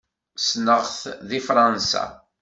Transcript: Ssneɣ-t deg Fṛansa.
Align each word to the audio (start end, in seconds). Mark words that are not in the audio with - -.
Ssneɣ-t 0.39 0.99
deg 1.29 1.43
Fṛansa. 1.47 2.05